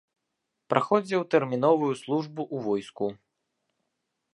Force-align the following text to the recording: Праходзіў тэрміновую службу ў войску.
Праходзіў 0.73 1.21
тэрміновую 1.35 1.93
службу 2.03 2.41
ў 2.55 2.71
войску. 2.71 3.15